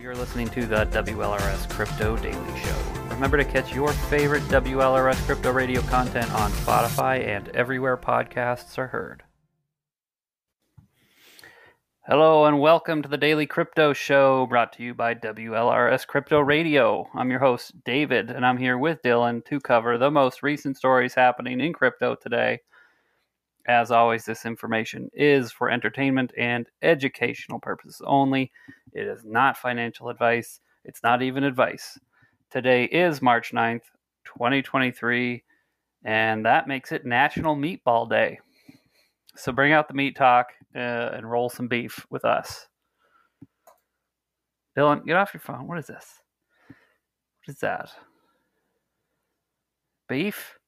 [0.00, 2.76] You're listening to the WLRS Crypto Daily Show.
[3.10, 8.88] Remember to catch your favorite WLRS Crypto Radio content on Spotify and everywhere podcasts are
[8.88, 9.22] heard.
[12.06, 17.08] Hello, and welcome to the Daily Crypto Show brought to you by WLRS Crypto Radio.
[17.14, 21.14] I'm your host, David, and I'm here with Dylan to cover the most recent stories
[21.14, 22.60] happening in crypto today.
[23.66, 28.50] As always, this information is for entertainment and educational purposes only.
[28.92, 30.60] It is not financial advice.
[30.84, 31.96] It's not even advice.
[32.50, 33.84] Today is March 9th,
[34.24, 35.44] 2023,
[36.04, 38.40] and that makes it National Meatball Day.
[39.36, 42.66] So bring out the meat talk uh, and roll some beef with us.
[44.76, 45.68] Dylan, get off your phone.
[45.68, 46.06] What is this?
[46.68, 47.90] What is that?
[50.08, 50.58] Beef?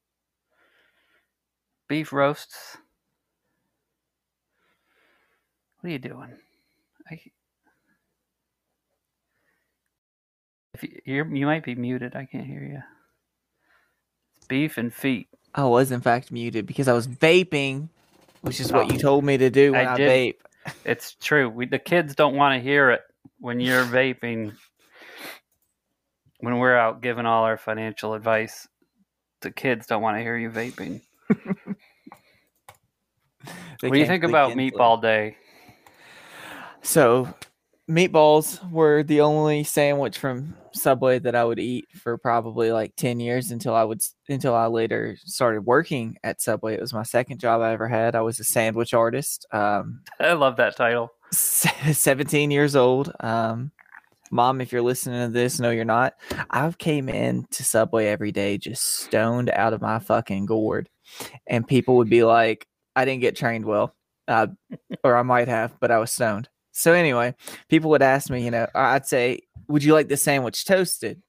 [1.89, 2.79] Beef roasts?
[5.85, 6.33] What are you doing?
[7.11, 7.21] I,
[10.73, 12.17] if you, you're, you might be muted.
[12.17, 12.83] I can't hear you.
[14.39, 15.29] It's beef and feet.
[15.55, 17.91] I was in fact muted because I was vaping,
[18.41, 18.95] which is what Oh.
[18.95, 20.37] you told me to do when I I, vape.
[20.87, 21.51] It's true.
[21.51, 23.03] We, the kids don't want to hear it
[23.39, 24.55] when you're vaping.
[26.41, 28.67] When we're out giving all our financial advice,
[29.43, 31.03] the kids don't want to hear you vaping.
[33.81, 34.53] What do you think about.
[34.53, 35.37] Meatball Day?
[36.85, 37.33] So,
[37.91, 43.21] meatballs were the only sandwich from Subway that I would eat for probably like 10
[43.21, 46.75] years until I would until I later started working at Subway.
[46.75, 48.15] It was my second job I ever had.
[48.15, 49.47] I was a sandwich artist.
[49.51, 51.11] Um, I love that title.
[51.33, 53.13] 17 years old.
[53.21, 53.73] Um,
[54.31, 56.15] mom, if you're listening to this, no, you're not.
[56.51, 60.91] I came in to Subway every day just stoned out of my fucking gourd,
[61.47, 63.95] and people would be like, "I didn't get trained well,
[64.29, 64.49] uh,
[65.03, 67.35] or I might have, but I was stoned." So anyway,
[67.69, 71.23] people would ask me, you know, I'd say, "Would you like the sandwich toasted?"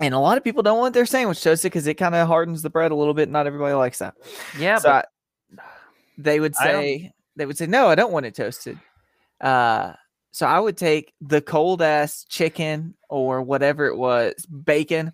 [0.00, 2.62] And a lot of people don't want their sandwich toasted because it kind of hardens
[2.62, 3.28] the bread a little bit.
[3.28, 4.14] Not everybody likes that.
[4.58, 5.08] Yeah, so but
[5.58, 5.62] I-
[6.18, 8.78] they would say they would say no i don't want it toasted
[9.40, 9.92] uh
[10.32, 15.12] so i would take the cold ass chicken or whatever it was bacon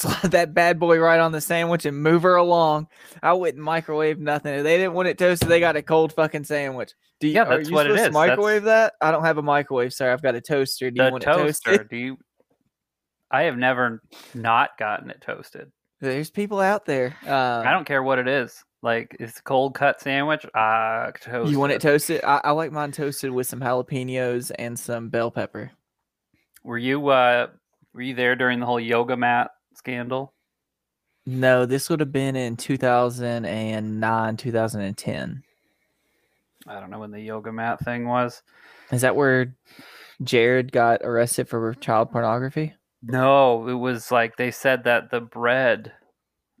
[0.00, 2.86] slide that bad boy right on the sandwich and move her along
[3.22, 6.44] i wouldn't microwave nothing if they didn't want it toasted they got a cold fucking
[6.44, 7.96] sandwich do you, Yeah, that's you what it is.
[7.96, 11.04] That's- microwave that i don't have a microwave sir i've got a toaster do you
[11.06, 11.70] the want it toaster.
[11.70, 12.18] toasted Do you?
[13.30, 14.02] I have never
[14.34, 15.70] not gotten it toasted.
[16.00, 18.64] there's people out there um, I don't care what it is.
[18.82, 20.46] Like it's a cold cut sandwich.
[20.54, 21.50] Ah, toast.
[21.52, 25.30] you want it toasted I, I like mine toasted with some jalapenos and some bell
[25.30, 25.70] pepper
[26.64, 27.48] Were you uh
[27.92, 30.32] were you there during the whole yoga mat scandal?
[31.26, 35.42] No, this would have been in 2009, 2010.
[36.66, 38.42] I don't know when the yoga mat thing was.
[38.90, 39.54] Is that where
[40.22, 42.74] Jared got arrested for child pornography?
[43.02, 45.92] No, it was like they said that the bread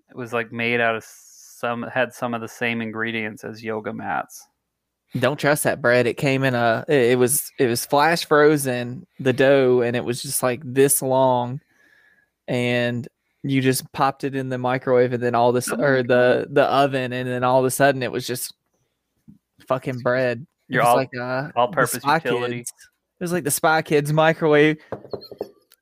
[0.08, 3.92] it was like made out of some had some of the same ingredients as yoga
[3.92, 4.46] mats.
[5.18, 6.06] Don't trust that bread.
[6.06, 10.22] It came in a it was it was flash frozen the dough and it was
[10.22, 11.60] just like this long
[12.50, 13.06] and
[13.44, 16.64] you just popped it in the microwave and then all this Oh or the the
[16.64, 18.52] oven and then all of a sudden it was just
[19.66, 20.46] fucking bread.
[20.68, 22.58] It Your was all like uh, the all-purpose Spy utility.
[22.58, 22.72] Kids.
[23.20, 24.78] It was like the Spy Kids microwave,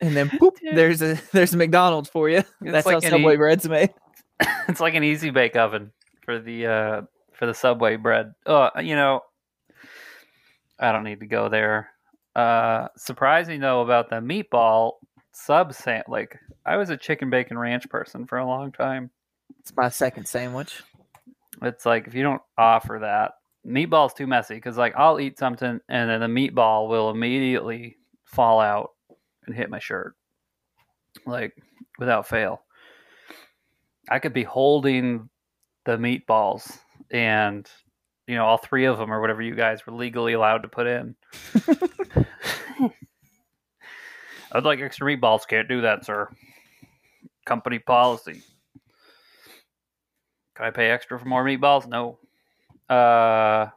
[0.01, 2.45] and then poop, there's a there's a McDonald's for you.
[2.61, 3.95] That's like how Subway e- bread's made.
[4.69, 5.93] it's like an easy bake oven
[6.25, 7.03] for the uh
[7.33, 8.35] for the subway bread.
[8.45, 9.23] Oh, you know,
[10.79, 11.91] I don't need to go there.
[12.37, 14.95] Uh surprising though about the meatball
[15.39, 19.11] sub sam like I was a chicken bacon ranch person for a long time.
[19.61, 20.83] It's my second sandwich.
[21.63, 23.33] It's like if you don't offer that,
[23.67, 28.61] meatball's too messy because like I'll eat something and then the meatball will immediately fall
[28.61, 28.93] out
[29.47, 30.15] and hit my shirt,
[31.25, 31.55] like
[31.99, 32.63] without fail.
[34.11, 35.29] I could be holding
[35.85, 36.79] the meatballs
[37.11, 37.69] and
[38.27, 40.87] you know all three of them or whatever you guys were legally allowed to put
[40.87, 41.15] in.
[44.53, 45.47] I'd like extra meatballs.
[45.47, 46.29] Can't do that, sir.
[47.45, 48.43] Company policy.
[50.55, 51.87] Can I pay extra for more meatballs?
[51.87, 52.19] No.
[52.89, 53.69] Uh,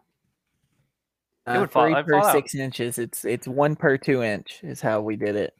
[1.47, 2.97] It would fall- three per six inches.
[2.97, 5.53] It's it's one per two inch is how we did it.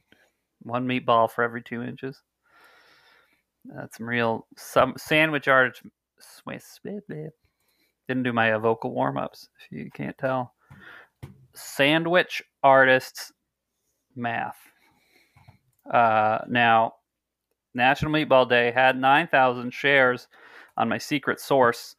[0.63, 2.21] one meatball for every two inches.
[3.65, 5.81] That's some real some sandwich art.
[8.07, 9.49] Didn't do my uh, vocal warm ups.
[9.59, 10.53] If you can't tell,
[11.53, 13.31] sandwich artists
[14.15, 14.57] math.
[15.91, 16.93] Uh, now,
[17.73, 20.27] National Meatball Day had nine thousand shares
[20.77, 21.95] on my secret source,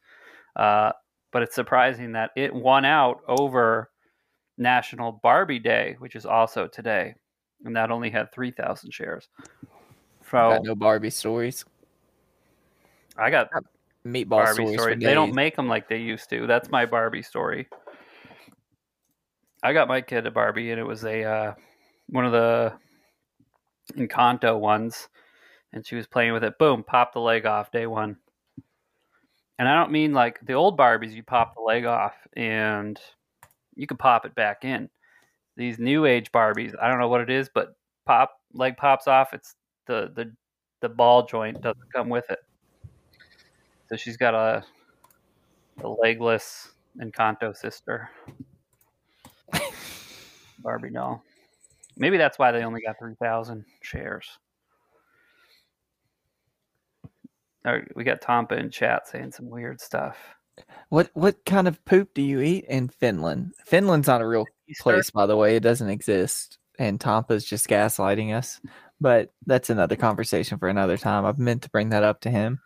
[0.55, 0.91] uh,
[1.31, 3.91] but it's surprising that it won out over
[4.57, 7.15] National Barbie Day, which is also today,
[7.65, 9.29] and that only had three thousand shares.
[10.29, 11.65] So Got no Barbie stories.
[13.17, 13.49] I got
[14.05, 14.73] Meatball Barbie stories.
[14.73, 14.93] story.
[14.95, 16.47] for They don't make them like they used to.
[16.47, 17.67] That's my Barbie story.
[19.61, 21.53] I got my kid a Barbie, and it was a uh,
[22.07, 22.73] one of the
[23.91, 25.09] Encanto ones,
[25.71, 26.57] and she was playing with it.
[26.57, 28.17] Boom, pop the leg off day one.
[29.59, 31.13] And I don't mean like the old Barbies.
[31.13, 32.99] You pop the leg off, and
[33.75, 34.89] you can pop it back in.
[35.55, 37.75] These new age Barbies, I don't know what it is, but
[38.05, 39.33] pop leg pops off.
[39.33, 39.55] It's
[39.85, 40.33] the the
[40.81, 42.39] the ball joint doesn't come with it.
[43.89, 44.63] So she's got a,
[45.83, 46.69] a legless
[46.99, 48.09] Encanto sister.
[50.59, 51.23] Barbie doll.
[51.97, 54.27] Maybe that's why they only got 3,000 shares.
[57.65, 60.17] All right, we got Tompa in chat saying some weird stuff.
[60.89, 63.53] What what kind of poop do you eat in Finland?
[63.65, 64.45] Finland's not a real
[64.79, 65.55] place, by the way.
[65.55, 68.59] It doesn't exist, and Tampa's just gaslighting us.
[69.01, 71.25] But that's another conversation for another time.
[71.25, 72.59] I've meant to bring that up to him.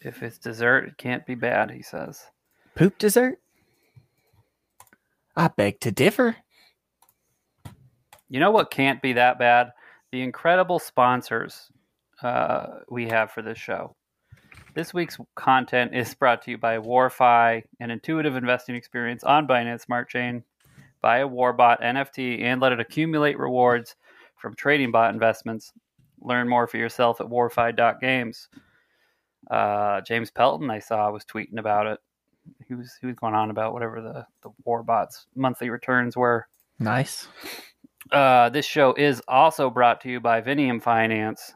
[0.00, 2.22] If it's dessert, it can't be bad, he says.
[2.74, 3.38] Poop dessert?
[5.36, 6.36] I beg to differ.
[8.32, 9.72] You know what can't be that bad?
[10.10, 11.70] The incredible sponsors
[12.22, 13.94] uh, we have for this show.
[14.74, 19.82] This week's content is brought to you by WarFi, an intuitive investing experience on Binance
[19.82, 20.42] Smart Chain.
[21.02, 23.96] Buy a Warbot NFT and let it accumulate rewards
[24.38, 25.74] from trading bot investments.
[26.22, 28.48] Learn more for yourself at warfi.games.
[29.50, 31.98] Uh, James Pelton, I saw, was tweeting about it.
[32.66, 36.46] He was he was going on about whatever the the Warbot's monthly returns were.
[36.78, 37.28] Nice.
[38.10, 41.54] Uh, this show is also brought to you by Vinium Finance.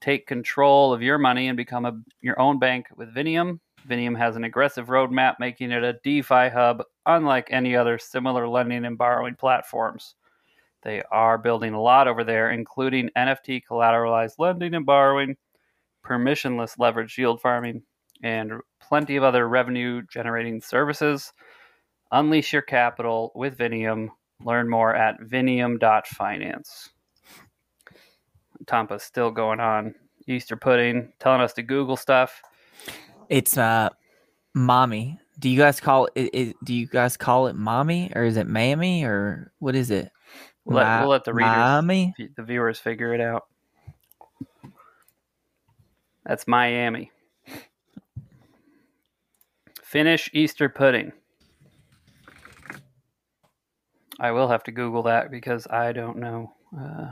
[0.00, 3.58] Take control of your money and become a, your own bank with Vinium.
[3.88, 8.84] Vinium has an aggressive roadmap, making it a DeFi hub, unlike any other similar lending
[8.84, 10.14] and borrowing platforms.
[10.82, 15.36] They are building a lot over there, including NFT collateralized lending and borrowing,
[16.04, 17.82] permissionless leverage yield farming,
[18.22, 21.32] and plenty of other revenue generating services.
[22.12, 24.08] Unleash your capital with Vinium.
[24.44, 26.90] Learn more at vinium.finance.
[28.66, 29.94] Tampa's still going on.
[30.26, 32.42] Easter pudding, telling us to Google stuff.
[33.28, 33.88] It's uh,
[34.54, 35.18] mommy.
[35.38, 36.56] Do you guys call it, it?
[36.64, 40.10] Do you guys call it mommy or is it mammy or what is it?
[40.64, 42.14] We'll let, Ma- we'll let the readers, Mommy.
[42.36, 43.46] the viewers figure it out.
[46.26, 47.10] That's Miami.
[49.82, 51.12] Finnish Easter pudding.
[54.18, 57.10] I will have to Google that because I don't know uh,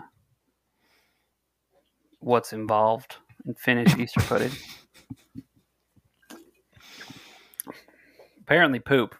[2.21, 3.17] what's involved
[3.47, 4.53] in Finnish Easter pudding.
[8.41, 9.15] Apparently, poop.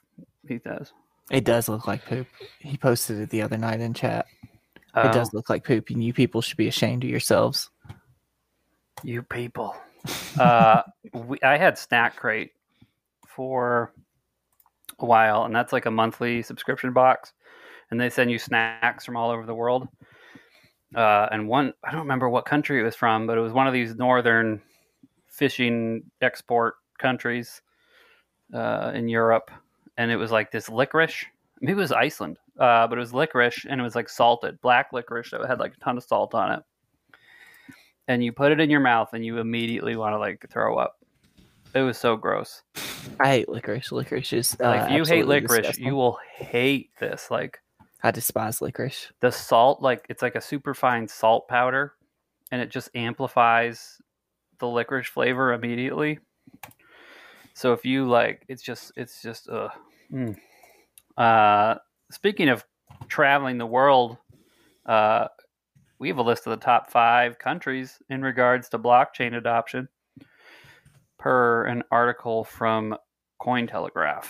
[0.47, 0.93] He does.
[1.31, 2.27] It does look like poop.
[2.61, 4.27] He posted it the other night in chat.
[4.95, 7.71] Oh, It does look like poop, and you people should be ashamed of yourselves.
[9.03, 9.77] You people.
[10.39, 10.83] uh,
[11.13, 12.53] we, I had Snack Crate
[13.27, 13.93] for
[14.99, 17.33] a while, and that's like a monthly subscription box,
[17.91, 19.89] and they send you snacks from all over the world.
[20.95, 23.67] Uh, and one, I don't remember what country it was from, but it was one
[23.67, 24.63] of these northern
[25.29, 27.61] fishing export countries
[28.55, 29.51] uh, in Europe,
[29.99, 31.25] and it was like this licorice.
[31.61, 34.93] Maybe it was Iceland, uh, but it was licorice, and it was like salted, black
[34.93, 36.63] licorice that had like a ton of salt on it
[38.09, 40.97] and you put it in your mouth and you immediately want to like throw up.
[41.75, 42.63] It was so gross.
[43.21, 43.93] I hate licorice.
[43.93, 45.87] Licorice is uh, Like if you hate licorice, disgusting.
[45.87, 47.31] you will hate this.
[47.31, 47.59] Like
[48.07, 49.11] I despise licorice.
[49.21, 51.95] the salt, like it's like a super fine salt powder,
[52.53, 54.01] and it just amplifies
[54.61, 56.21] the licorice flavor immediately.
[57.55, 59.71] So if you like, it's just it's just uh.
[60.13, 60.37] Mm.
[61.17, 61.79] Uh,
[62.13, 62.65] speaking of
[63.09, 64.19] traveling the world,
[64.85, 65.27] uh,
[65.99, 69.89] we have a list of the top five countries in regards to blockchain adoption,
[71.19, 72.97] per an article from
[73.43, 74.27] Cointelegraph.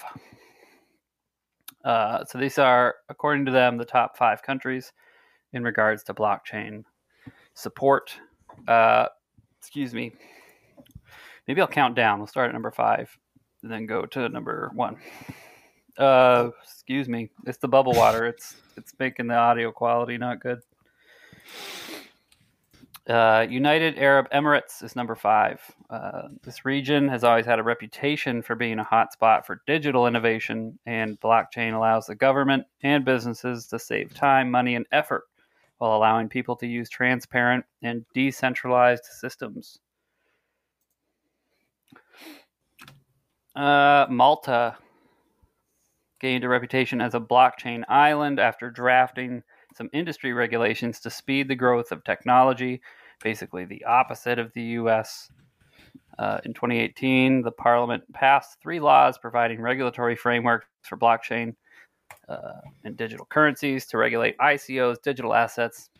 [1.86, 4.92] Uh, so these are, according to them, the top five countries
[5.52, 6.82] in regards to blockchain
[7.54, 8.16] support.
[8.66, 9.06] Uh,
[9.60, 10.12] excuse me.
[11.46, 12.18] Maybe I'll count down.
[12.18, 13.16] We'll start at number five
[13.62, 14.96] and then go to number one.
[15.96, 17.30] Uh, excuse me.
[17.46, 18.26] It's the bubble water.
[18.26, 20.60] It's it's making the audio quality not good.
[23.08, 25.60] Uh, United Arab Emirates is number five.
[25.90, 30.76] Uh, this region has always had a reputation for being a hotspot for digital innovation,
[30.86, 35.22] and blockchain allows the government and businesses to save time, money, and effort
[35.78, 39.78] while allowing people to use transparent and decentralized systems.
[43.54, 44.76] Uh, Malta
[46.20, 49.44] gained a reputation as a blockchain island after drafting
[49.76, 52.80] some industry regulations to speed the growth of technology,
[53.22, 55.30] basically the opposite of the U.S.
[56.18, 61.54] Uh, in 2018, the parliament passed three laws providing regulatory frameworks for blockchain
[62.28, 65.90] uh, and digital currencies to regulate ICOs, digital assets,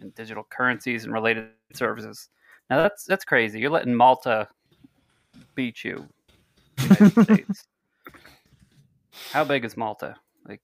[0.00, 2.28] and digital currencies and related services.
[2.70, 3.60] Now that's that's crazy.
[3.60, 4.48] You're letting Malta
[5.54, 6.08] beat you,
[9.32, 10.16] How big is Malta?
[10.46, 10.60] Like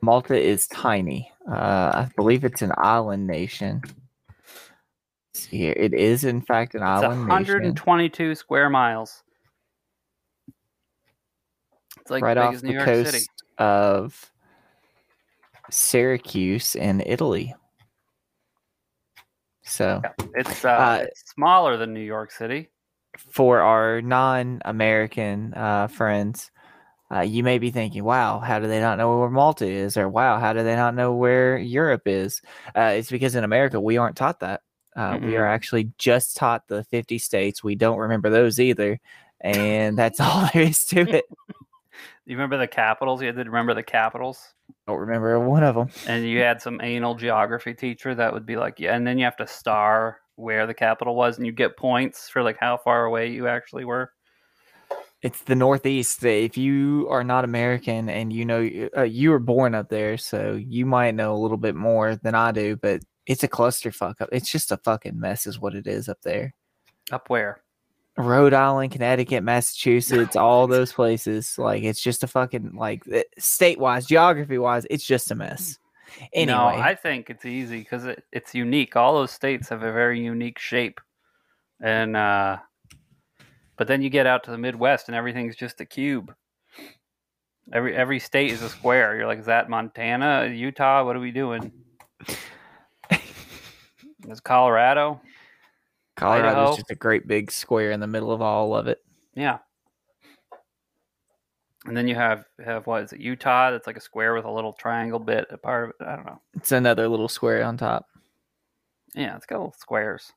[0.00, 1.30] Malta is tiny.
[1.50, 3.82] Uh, I believe it's an island nation.
[3.84, 5.74] Let's see here.
[5.76, 7.28] It is, in fact, an it's island nation.
[7.28, 9.22] 122 square miles.
[12.00, 13.26] It's like right big off as New the York coast City.
[13.58, 14.30] of
[15.70, 17.54] Syracuse in Italy.
[19.62, 20.00] So,
[20.34, 22.68] It's uh, Uh, it's smaller than New York City.
[23.18, 26.50] for our non-American uh, friends,
[27.14, 30.08] uh, you may be thinking, "Wow, how do they not know where Malta is?" Or
[30.08, 32.42] "Wow, how do they not know where Europe is?"
[32.76, 34.62] Uh, it's because in America we aren't taught that.
[34.96, 35.36] Uh, we Mm-mm.
[35.36, 37.62] are actually just taught the 50 states.
[37.64, 39.00] We don't remember those either,
[39.40, 41.24] and that's all there is to it.
[42.26, 43.20] You remember the capitals?
[43.20, 44.54] You had to remember the capitals.
[44.86, 45.88] Don't remember one of them.
[46.04, 49.24] and you had some anal geography teacher that would be like, yeah, and then you
[49.24, 53.04] have to star where the capital was, and you get points for like how far
[53.04, 54.12] away you actually were.
[55.22, 56.24] It's the Northeast.
[56.24, 60.52] If you are not American and you know uh, you were born up there, so
[60.52, 62.76] you might know a little bit more than I do.
[62.76, 64.20] But it's a clusterfuck.
[64.20, 64.28] Up.
[64.30, 66.54] It's just a fucking mess, is what it is up there.
[67.10, 67.62] Up where?
[68.16, 71.56] Rhode Island, Connecticut, Massachusetts, all those places.
[71.56, 73.02] Like it's just a fucking like
[73.38, 75.78] state wise, geography wise, it's just a mess.
[76.32, 78.96] Anyway, No, I think it's easy because it, it's unique.
[78.96, 81.00] All those states have a very unique shape,
[81.80, 82.58] and uh,
[83.78, 86.34] but then you get out to the Midwest and everything's just a cube.
[87.72, 89.16] Every every state is a square.
[89.16, 91.04] You're like, is that Montana, Utah?
[91.04, 91.72] What are we doing?
[94.28, 95.20] Is Colorado?
[96.16, 96.76] Colorado's Idaho.
[96.76, 98.98] just a great big square in the middle of all of it.
[99.34, 99.58] Yeah.
[101.86, 103.20] And then you have have what is it?
[103.20, 103.70] Utah.
[103.70, 106.06] That's like a square with a little triangle bit a part of it.
[106.06, 106.40] I don't know.
[106.54, 108.06] It's another little square on top.
[109.14, 110.32] Yeah, it's got little squares.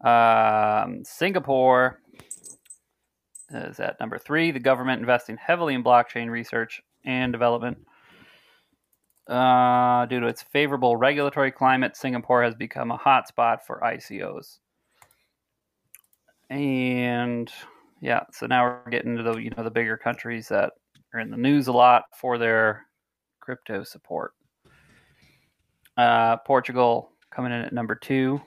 [0.00, 2.00] Um, Singapore
[3.50, 4.50] is at number three.
[4.50, 7.78] The government investing heavily in blockchain research and development.
[9.26, 14.58] Uh, due to its favorable regulatory climate, Singapore has become a hotspot for ICOs.
[16.48, 17.52] And
[18.00, 20.72] yeah, so now we're getting to the you know the bigger countries that
[21.12, 22.86] are in the news a lot for their
[23.40, 24.32] crypto support.
[25.96, 28.40] Uh, Portugal coming in at number two.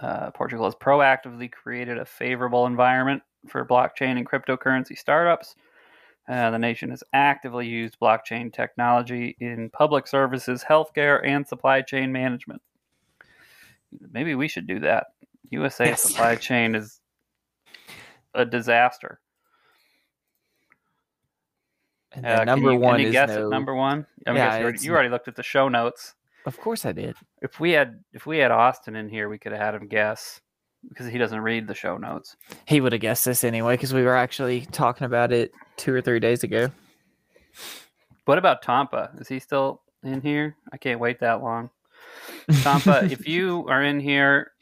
[0.00, 5.54] Uh, Portugal has proactively created a favorable environment for blockchain and cryptocurrency startups.
[6.28, 12.10] Uh, the nation has actively used blockchain technology in public services, healthcare, and supply chain
[12.12, 12.60] management.
[14.10, 15.06] Maybe we should do that.
[15.50, 16.02] USA Yes.
[16.02, 17.00] supply chain is
[18.34, 19.20] a disaster.
[22.12, 23.48] And Uh, number you- one is no.
[23.48, 24.06] number one.
[24.26, 26.14] I mean, Yeah, you, already, you already looked at the show notes.
[26.46, 27.16] Of course, I did.
[27.42, 30.40] If we had if we had Austin in here, we could have had him guess
[30.88, 32.36] because he doesn't read the show notes.
[32.66, 36.00] He would have guessed this anyway because we were actually talking about it two or
[36.00, 36.70] three days ago.
[38.26, 39.10] What about Tampa?
[39.18, 40.56] Is he still in here?
[40.72, 41.70] I can't wait that long.
[42.62, 44.52] Tampa, if you are in here,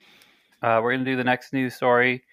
[0.62, 2.24] uh, we're going to do the next news story,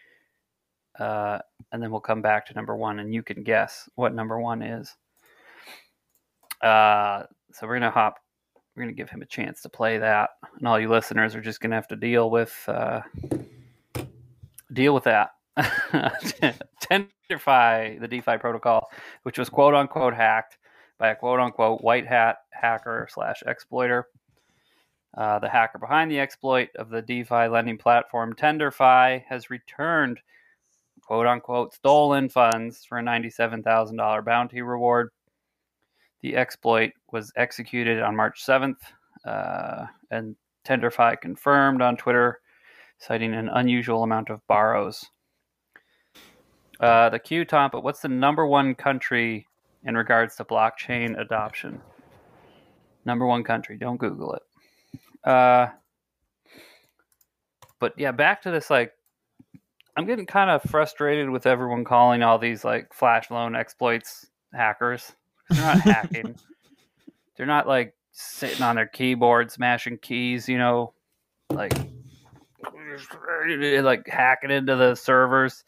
[1.00, 1.40] uh,
[1.72, 4.62] and then we'll come back to number one, and you can guess what number one
[4.62, 4.96] is.
[6.62, 8.20] Uh, so we're going to hop.
[8.76, 11.42] We're going to give him a chance to play that, and all you listeners are
[11.42, 13.02] just going to have to deal with uh,
[14.72, 15.32] deal with that.
[15.58, 18.90] TenderFi, the DeFi protocol,
[19.24, 20.58] which was quote unquote hacked
[20.98, 24.08] by a quote unquote white hat hacker slash exploiter.
[25.18, 30.22] Uh, the hacker behind the exploit of the DeFi lending platform TenderFi has returned
[31.02, 35.10] quote unquote stolen funds for a $97,000 bounty reward.
[36.22, 38.78] The exploit was executed on March 7th,
[39.26, 40.36] uh, and
[40.66, 42.40] TenderFi confirmed on Twitter,
[43.00, 45.06] citing an unusual amount of borrows.
[46.80, 49.48] Uh, the Q Tom, but what's the number one country
[49.84, 51.82] in regards to blockchain adoption?
[53.06, 53.78] Number one country.
[53.78, 54.42] Don't Google it.
[55.24, 55.68] Uh,
[57.80, 58.70] but yeah, back to this.
[58.70, 58.94] Like,
[59.98, 65.14] I'm getting kind of frustrated with everyone calling all these like flash loan exploits hackers.
[65.52, 66.36] They're not hacking.
[67.36, 70.48] They're not like sitting on their keyboard smashing keys.
[70.48, 70.94] You know,
[71.50, 71.74] like
[73.82, 75.64] like hacking into the servers.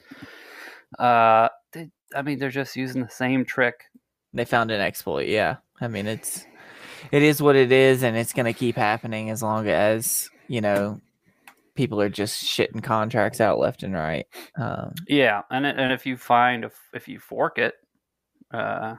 [0.99, 3.85] Uh, they, I mean, they're just using the same trick
[4.33, 5.27] They found an exploit.
[5.27, 6.45] Yeah, I mean it's
[7.11, 10.99] it is what it is, and it's gonna keep happening as long as you know
[11.75, 14.27] people are just shitting contracts out left and right.
[14.57, 17.75] Um, Yeah, and and if you find if if you fork it,
[18.51, 18.95] uh,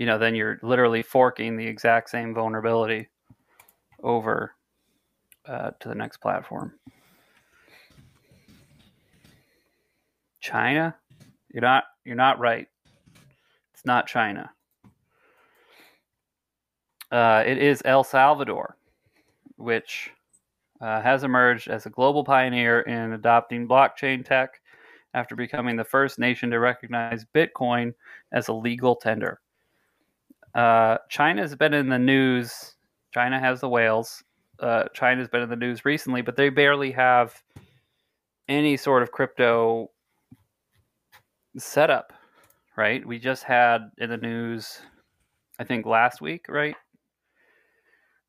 [0.00, 3.06] you know, then you're literally forking the exact same vulnerability
[4.02, 4.54] over
[5.46, 6.72] uh, to the next platform.
[10.40, 10.96] China,
[11.52, 12.66] you're not you're not right.
[13.74, 14.50] It's not China.
[17.12, 18.78] Uh, it is El Salvador,
[19.56, 20.12] which
[20.80, 24.62] uh, has emerged as a global pioneer in adopting blockchain tech
[25.12, 27.92] after becoming the first nation to recognize Bitcoin
[28.32, 29.40] as a legal tender.
[30.54, 32.74] Uh, China's been in the news.
[33.12, 34.22] China has the whales.
[34.58, 37.34] Uh, China's been in the news recently, but they barely have
[38.48, 39.88] any sort of crypto
[41.56, 42.12] setup,
[42.76, 43.06] right?
[43.06, 44.80] We just had in the news,
[45.58, 46.74] I think last week, right?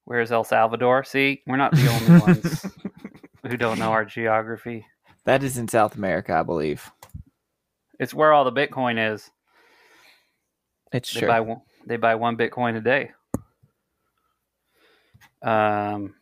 [0.05, 1.03] Where's El Salvador?
[1.03, 2.65] See, we're not the only ones
[3.47, 4.85] who don't know our geography.
[5.25, 6.89] that is in South America, I believe.
[7.99, 9.29] It's where all the Bitcoin is.
[10.91, 11.27] It's They true.
[11.29, 13.11] buy one, they buy one Bitcoin a day.
[15.41, 16.15] Um,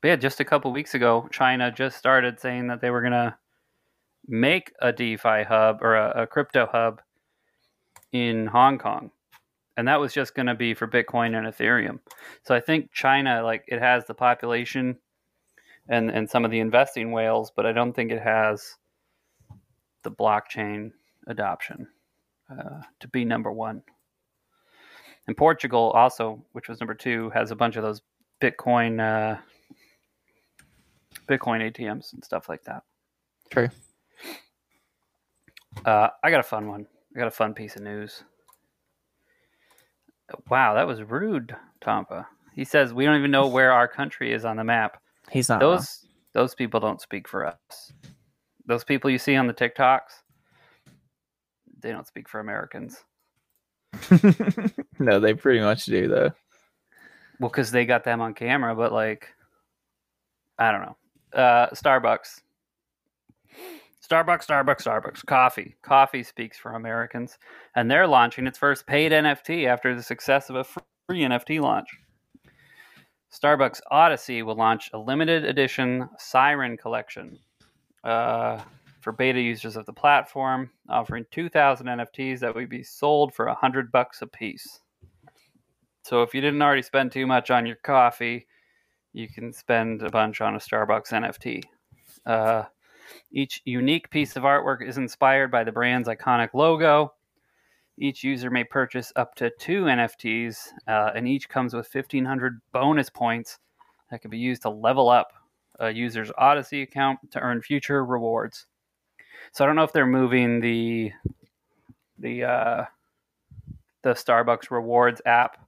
[0.00, 3.38] but yeah, just a couple weeks ago, China just started saying that they were gonna
[4.26, 7.00] make a DeFi hub or a, a crypto hub
[8.12, 9.10] in Hong Kong,
[9.76, 11.98] and that was just gonna be for Bitcoin and Ethereum.
[12.42, 14.98] So I think China, like, it has the population
[15.88, 18.76] and and some of the investing whales, but I don't think it has
[20.02, 20.92] the blockchain
[21.26, 21.88] adoption
[22.50, 23.82] uh, to be number one.
[25.26, 28.02] And Portugal also, which was number two, has a bunch of those
[28.40, 29.38] Bitcoin uh,
[31.28, 32.82] Bitcoin ATMs and stuff like that.
[33.50, 33.68] True.
[35.84, 36.86] Uh, I got a fun one.
[37.14, 38.24] I got a fun piece of news.
[40.48, 42.26] Wow, that was rude, Tampa.
[42.54, 45.00] He says we don't even know where our country is on the map.
[45.30, 45.76] He's not wrong.
[45.76, 47.92] Those those people don't speak for us.
[48.66, 50.22] Those people you see on the TikToks,
[51.80, 53.04] they don't speak for Americans.
[54.98, 56.30] no, they pretty much do though.
[57.40, 59.28] Well, because they got them on camera, but like,
[60.58, 60.96] I don't know.
[61.32, 62.42] Uh, Starbucks.
[64.08, 65.26] Starbucks, Starbucks, Starbucks.
[65.26, 65.76] Coffee.
[65.82, 67.38] Coffee speaks for Americans.
[67.74, 71.88] And they're launching its first paid NFT after the success of a free NFT launch.
[73.32, 77.38] Starbucks Odyssey will launch a limited edition Siren collection
[78.04, 78.60] uh,
[79.04, 83.92] for beta users of the platform, offering 2,000 NFTs that would be sold for 100
[83.92, 84.80] bucks a piece.
[86.02, 88.46] So if you didn't already spend too much on your coffee,
[89.12, 91.62] you can spend a bunch on a Starbucks NFT.
[92.24, 92.64] Uh,
[93.30, 97.12] each unique piece of artwork is inspired by the brand's iconic logo.
[97.98, 100.56] Each user may purchase up to two NFTs,
[100.88, 103.58] uh, and each comes with 1,500 bonus points
[104.10, 105.32] that can be used to level up
[105.78, 108.66] a user's Odyssey account to earn future rewards.
[109.52, 111.12] So I don't know if they're moving the
[112.18, 112.84] the uh,
[114.02, 115.58] the Starbucks rewards app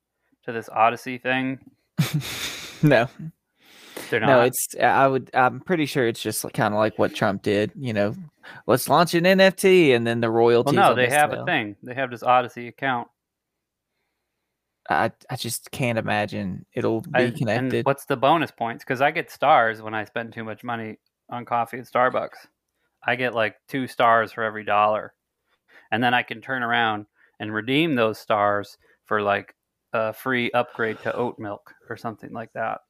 [0.45, 1.59] to this Odyssey thing.
[2.83, 3.09] no,
[4.11, 4.27] They're not.
[4.27, 7.73] no, it's I would I'm pretty sure it's just kind of like what Trump did.
[7.77, 8.15] You know,
[8.67, 10.75] let's launch an NFT and then the well, royalties.
[10.75, 11.43] no, they have sale.
[11.43, 11.77] a thing.
[11.83, 13.09] They have this Odyssey account.
[14.89, 17.87] I I just can't imagine it'll be I- connected.
[17.87, 18.85] what's the bonus points?
[18.85, 22.47] Because I get stars when I spend too much money on coffee at Starbucks.
[23.07, 25.15] I get like two stars for every dollar,
[25.91, 27.07] and then I can turn around
[27.39, 29.55] and redeem those stars for like
[29.93, 32.81] a free upgrade to oat milk or something like that.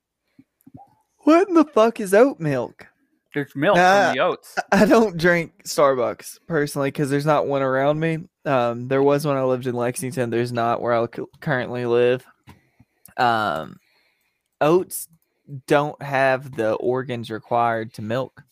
[1.18, 2.86] What in the fuck is oat milk?
[3.34, 4.56] There's milk from the oats.
[4.72, 8.20] I don't drink Starbucks personally because there's not one around me.
[8.46, 10.30] Um, there was when I lived in Lexington.
[10.30, 11.06] There's not where I
[11.40, 12.24] currently live.
[13.18, 13.78] Um,
[14.60, 15.08] oats
[15.66, 18.42] don't have the organs required to milk.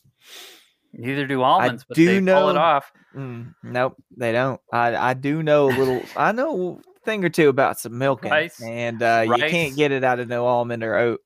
[0.96, 2.92] Neither do almonds, but do they pull it off.
[3.16, 4.60] Mm, nope, they don't.
[4.72, 6.02] I I do know a little.
[6.16, 8.60] I know a thing or two about some milking, Rice.
[8.62, 11.20] and uh, you can't get it out of no almond or oat.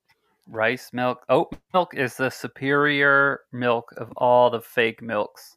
[0.47, 5.57] Rice milk, oat milk is the superior milk of all the fake milks.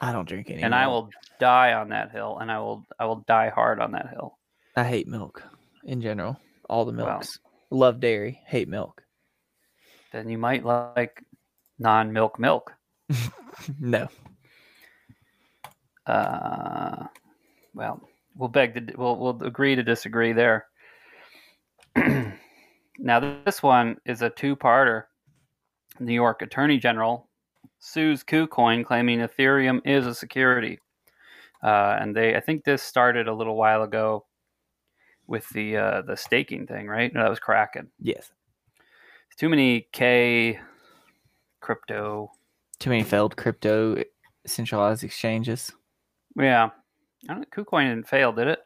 [0.00, 0.62] I don't drink any.
[0.62, 3.92] and I will die on that hill, and I will I will die hard on
[3.92, 4.36] that hill.
[4.76, 5.42] I hate milk
[5.84, 6.38] in general.
[6.68, 7.38] All the milks.
[7.70, 8.42] Love dairy.
[8.46, 9.02] Hate milk.
[10.12, 11.22] Then you might like
[11.78, 12.72] non-milk milk.
[13.80, 14.08] no.
[16.06, 17.06] Uh,
[17.74, 18.00] well,
[18.36, 20.66] we'll beg to we'll we'll agree to disagree there.
[22.98, 25.04] now this one is a two-parter.
[26.00, 27.28] New York Attorney General
[27.80, 30.78] sues KuCoin claiming Ethereum is a security.
[31.62, 34.24] uh, and they I think this started a little while ago
[35.26, 37.12] with the uh, the staking thing, right?
[37.12, 37.90] No, that was Kraken.
[38.00, 38.32] Yes.
[39.36, 40.58] Too many K
[41.60, 42.30] crypto.
[42.80, 44.02] Too many failed crypto
[44.46, 45.72] centralized exchanges.
[46.36, 46.70] Yeah,
[47.28, 48.60] I don't, KuCoin didn't fail, did it?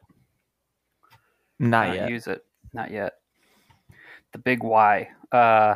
[1.59, 2.09] Not yet.
[2.09, 2.45] use it.
[2.73, 3.13] Not yet.
[4.31, 5.07] The big Y.
[5.31, 5.75] Uh,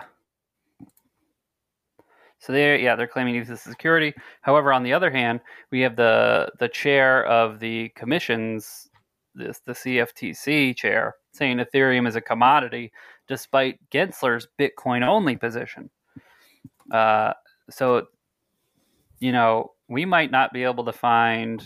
[2.40, 4.14] so they yeah they're claiming use as security.
[4.42, 8.90] However, on the other hand, we have the the chair of the commissions,
[9.36, 12.92] this the CFTC chair, saying Ethereum is a commodity,
[13.28, 15.90] despite Gensler's Bitcoin only position.
[16.92, 17.34] Uh,
[17.70, 18.08] so
[19.20, 21.64] you know we might not be able to find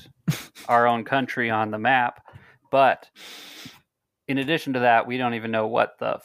[0.68, 2.24] our own country on the map,
[2.70, 3.10] but
[4.28, 6.20] in addition to that, we don't even know what the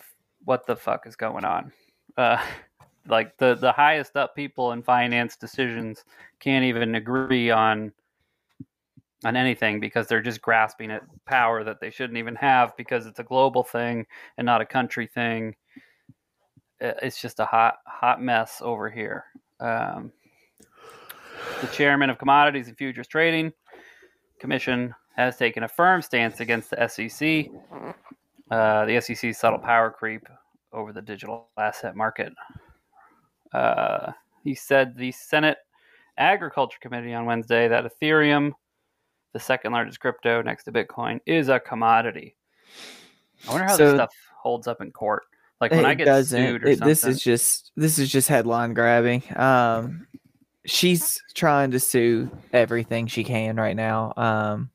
[0.44, 1.72] what the fuck is going on.
[2.16, 2.42] Uh,
[3.08, 6.04] like the the highest up people in finance decisions
[6.40, 7.92] can't even agree on
[9.24, 13.18] on anything because they're just grasping at power that they shouldn't even have because it's
[13.18, 15.54] a global thing and not a country thing.
[16.80, 19.24] It's just a hot hot mess over here.
[19.60, 20.12] Um,
[21.60, 23.52] the chairman of Commodities and Futures Trading
[24.40, 27.46] Commission has taken a firm stance against the SEC.
[28.50, 30.26] Uh, the SEC's subtle power creep
[30.72, 32.32] over the digital asset market.
[33.52, 34.12] Uh,
[34.44, 35.58] he said the Senate
[36.18, 38.52] Agriculture Committee on Wednesday that Ethereum,
[39.32, 42.36] the second largest crypto next to Bitcoin, is a commodity.
[43.48, 45.22] I wonder how this stuff holds up in court.
[45.60, 46.46] Like when I get doesn't.
[46.46, 46.88] sued or It- something.
[46.88, 49.22] this is just this is just headline grabbing.
[49.34, 50.06] Um,
[50.66, 54.12] she's trying to sue everything she can right now.
[54.16, 54.70] Um,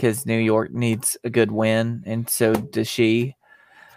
[0.00, 3.36] because New York needs a good win, and so does she.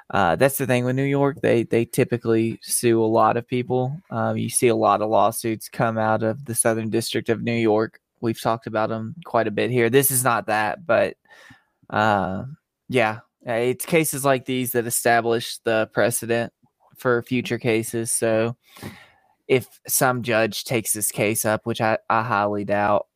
[0.09, 3.97] Uh, that's the thing with New York; they they typically sue a lot of people.
[4.09, 7.55] Um, you see a lot of lawsuits come out of the Southern District of New
[7.55, 8.01] York.
[8.19, 9.89] We've talked about them quite a bit here.
[9.89, 11.15] This is not that, but
[11.89, 12.43] uh,
[12.89, 16.51] yeah, it's cases like these that establish the precedent
[16.97, 18.11] for future cases.
[18.11, 18.57] So,
[19.47, 23.07] if some judge takes this case up, which I, I highly doubt,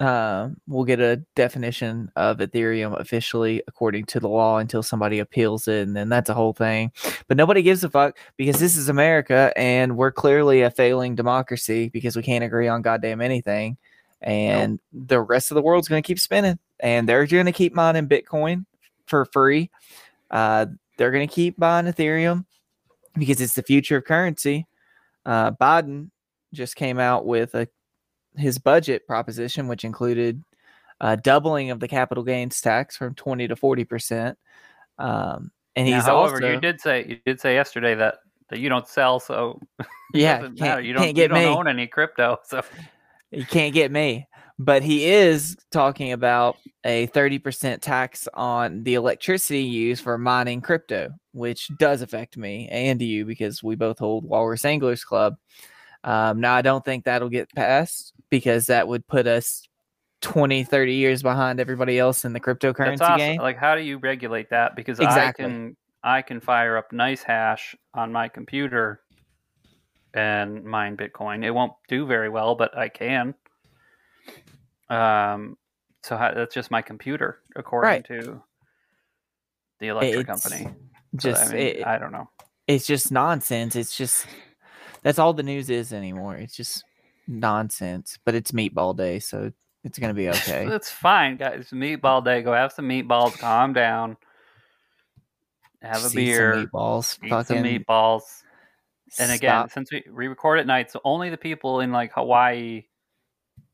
[0.00, 5.68] uh, we'll get a definition of Ethereum officially according to the law until somebody appeals
[5.68, 6.90] it, and then that's a whole thing.
[7.28, 11.90] But nobody gives a fuck because this is America, and we're clearly a failing democracy
[11.90, 13.76] because we can't agree on goddamn anything.
[14.22, 17.74] And the rest of the world's going to keep spinning, and they're going to keep
[17.74, 18.64] mining Bitcoin
[19.06, 19.70] for free.
[20.30, 22.46] Uh, they're going to keep buying Ethereum
[23.18, 24.66] because it's the future of currency.
[25.26, 26.10] Uh, Biden
[26.54, 27.68] just came out with a
[28.36, 30.42] his budget proposition, which included
[31.00, 34.38] uh, doubling of the capital gains tax from twenty to forty percent.
[34.98, 38.18] Um, and Now, he's however, also you did say you did say yesterday that,
[38.50, 40.74] that you don't sell, so it yeah doesn't matter.
[40.74, 41.46] can't, You don't you don't me.
[41.46, 42.62] own any crypto, so
[43.30, 44.26] You can't get me.
[44.60, 51.14] But he is talking about a 30% tax on the electricity used for mining crypto,
[51.32, 55.38] which does affect me and you because we both hold Walrus Anglers Club.
[56.04, 59.66] Um, now, I don't think that'll get passed because that would put us
[60.20, 63.18] 20, 30 years behind everybody else in the cryptocurrency That's awesome.
[63.18, 63.40] game.
[63.40, 64.76] Like, how do you regulate that?
[64.76, 65.42] Because Exactly.
[65.42, 69.00] I can I can fire up NiceHash on my computer
[70.12, 71.46] and mine Bitcoin.
[71.46, 73.34] It won't do very well, but I can.
[74.90, 75.56] Um,
[76.02, 78.04] so how, that's just my computer, according Right.
[78.06, 78.42] to
[79.78, 80.64] the electric It's company.
[80.64, 82.28] So, Just I mean, it- I don't know.
[82.66, 83.76] it's just nonsense.
[83.76, 84.26] It's just
[85.02, 86.36] that's all the news is anymore.
[86.36, 86.84] It's just
[87.26, 88.18] nonsense.
[88.24, 89.52] But it's meatball day, so
[89.84, 90.66] it's gonna be okay.
[90.66, 91.60] It's fine, guys.
[91.60, 92.42] It's Meatball day.
[92.42, 93.38] Go have some meatballs.
[93.38, 94.16] Calm down.
[95.82, 96.54] Have a Just some beer.
[96.66, 97.18] meatballs.
[97.24, 98.22] Eat some meatballs.
[99.18, 99.70] And again, stop.
[99.72, 102.84] since we, we record at night, so only the people in like Hawaii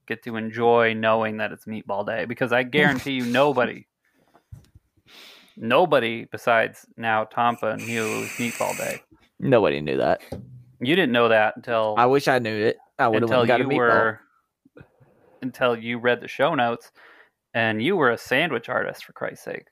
[0.06, 3.86] get to enjoy knowing that it's meatball day because I guarantee you nobody
[5.56, 9.02] nobody besides now Tampa knew it was meatball day.
[9.38, 10.20] nobody knew that.
[10.80, 12.76] You didn't know that until I wish I knew it.
[12.98, 13.76] I would have until got a you meatball.
[13.76, 14.20] were
[15.42, 16.90] until you read the show notes
[17.54, 19.66] and you were a sandwich artist for Christ's sake.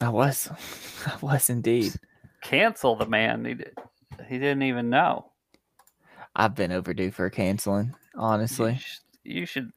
[0.00, 0.50] I was.
[1.06, 1.94] I was indeed.
[2.42, 3.44] Cancel the man.
[3.44, 3.78] He, did,
[4.28, 5.30] he didn't even know.
[6.36, 8.80] I've been overdue for canceling, honestly.
[9.24, 9.70] You should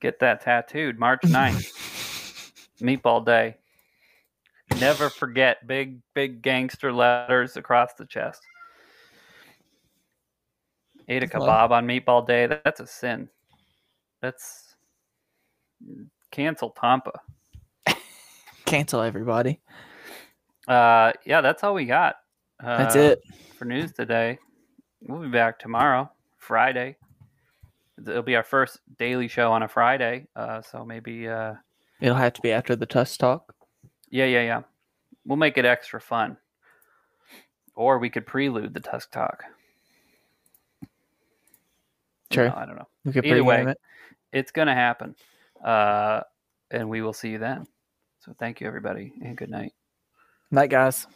[0.00, 2.52] get that tattooed March 9th.
[2.80, 3.56] Meatball Day.
[4.80, 8.42] Never forget big, big gangster letters across the chest.
[11.08, 12.46] Ate a kebab on Meatball Day.
[12.46, 13.28] That's a sin.
[14.20, 14.74] That's
[16.32, 17.12] cancel Tampa.
[18.64, 19.60] Cancel everybody.
[20.66, 22.16] Uh, yeah, that's all we got.
[22.62, 23.22] Uh, That's it.
[23.56, 24.38] for news today.
[25.02, 26.96] We'll be back tomorrow, Friday.
[27.98, 30.26] It'll be our first daily show on a Friday.
[30.36, 31.54] Uh, so maybe, uh,
[32.00, 33.54] It'll have to be after the Tusk Talk.
[34.10, 34.62] yeah, yeah, yeah.
[35.24, 36.36] We'll make it extra fun.
[37.74, 39.44] Or we could prelude the Tusk Talk.
[42.32, 42.48] Sure.
[42.48, 42.88] No, I don't know.
[43.04, 43.62] We could Either way.
[43.62, 43.78] it.
[44.32, 45.14] It's going to happen.
[45.64, 46.20] Uh,
[46.70, 47.66] and we will see you then.
[48.20, 49.72] So thank you, everybody, and good night.
[50.50, 51.06] Night, guys.